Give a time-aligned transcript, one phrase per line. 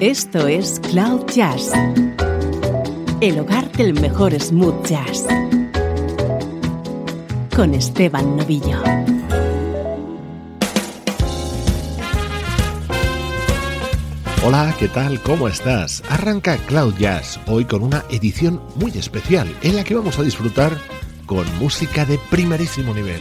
[0.00, 1.72] Esto es Cloud Jazz,
[3.20, 5.26] el hogar del mejor smooth jazz,
[7.54, 8.82] con Esteban Novillo.
[14.42, 15.20] Hola, ¿qué tal?
[15.20, 16.02] ¿Cómo estás?
[16.08, 20.78] Arranca Cloud Jazz hoy con una edición muy especial en la que vamos a disfrutar
[21.26, 23.20] con música de primerísimo nivel.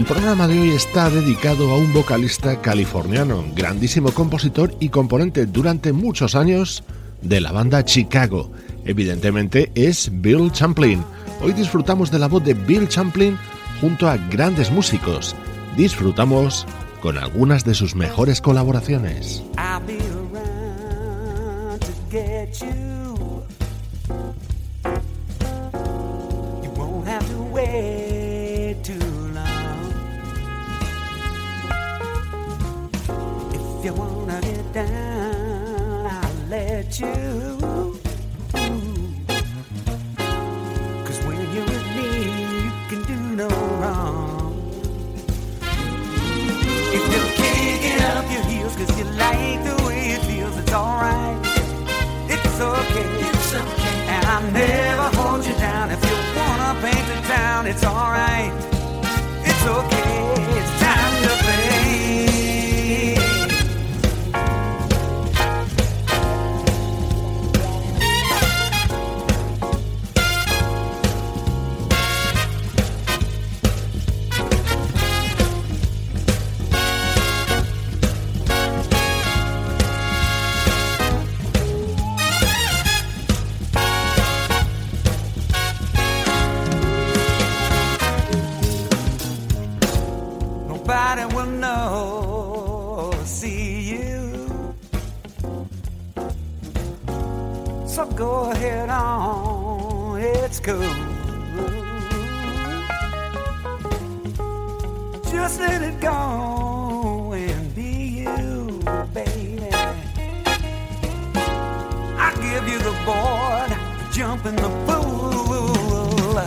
[0.00, 5.92] El programa de hoy está dedicado a un vocalista californiano, grandísimo compositor y componente durante
[5.92, 6.82] muchos años
[7.20, 8.50] de la banda Chicago.
[8.86, 11.04] Evidentemente es Bill Champlin.
[11.42, 13.36] Hoy disfrutamos de la voz de Bill Champlin
[13.82, 15.36] junto a grandes músicos.
[15.76, 16.66] Disfrutamos
[17.02, 19.42] con algunas de sus mejores colaboraciones.
[33.90, 37.12] you wanna get down, I'll let you.
[41.06, 42.08] Cause when you're with me,
[42.64, 43.48] you can do no
[43.80, 44.54] wrong.
[46.96, 50.72] If you can't get up your heels, cause you like the way it feels, it's
[50.72, 51.38] alright.
[52.28, 53.08] It's okay.
[53.28, 53.96] It's okay.
[54.14, 55.90] And I'll never hold you down.
[55.90, 58.52] If you wanna paint the town, it's alright.
[59.44, 60.29] It's okay.
[97.90, 100.78] So go ahead on, it's cool.
[105.28, 108.80] Just let it go and be you,
[109.12, 109.68] baby.
[112.16, 113.70] I give you the board,
[114.12, 116.38] jump in the pool.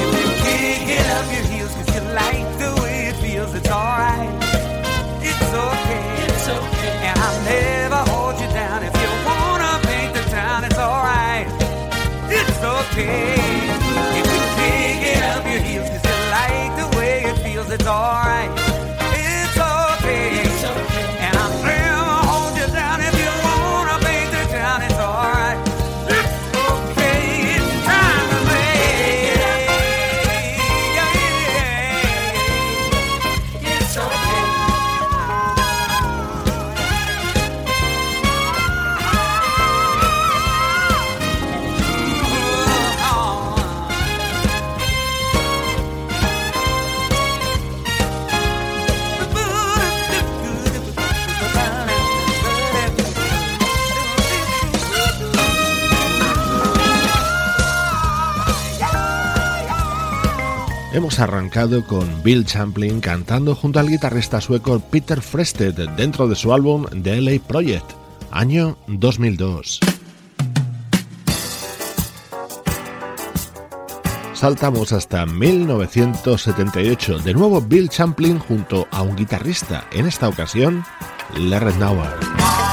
[0.00, 3.68] If you can't get up your heels 'cause you like the way it feels, it's
[3.68, 4.30] alright.
[5.20, 6.02] It's okay.
[6.24, 6.94] It's okay.
[7.08, 7.27] And I'll
[60.98, 66.52] Hemos arrancado con Bill Champlin cantando junto al guitarrista sueco Peter Frested dentro de su
[66.52, 67.92] álbum The LA Project,
[68.32, 69.78] año 2002.
[74.34, 80.82] Saltamos hasta 1978, de nuevo Bill Champlin junto a un guitarrista, en esta ocasión
[81.36, 82.67] Larry Nauer.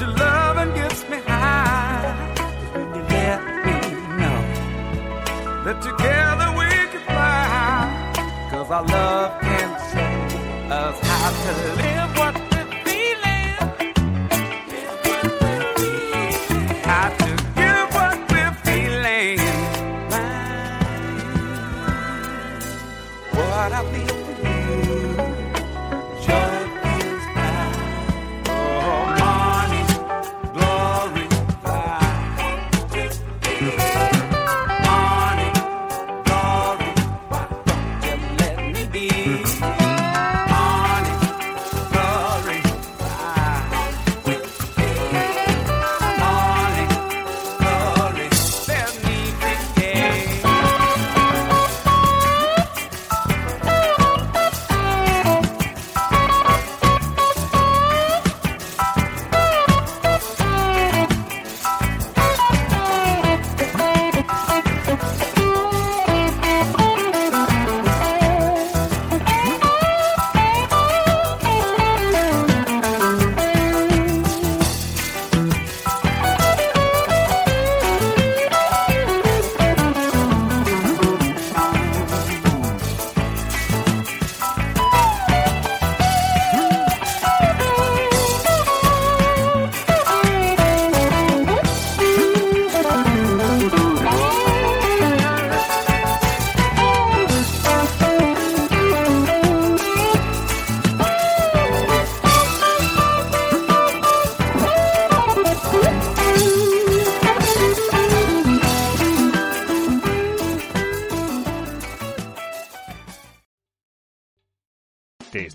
[0.00, 2.34] your loving gets me high.
[2.76, 3.76] You let me
[4.20, 4.40] know
[5.64, 7.06] that together we can
[8.68, 11.52] our love can show us how to.
[11.82, 13.54] Live what we're feeling.
[16.84, 19.38] How to give what we're feeling.
[23.32, 24.35] What I feel.